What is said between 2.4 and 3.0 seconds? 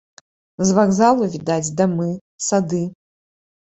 сады.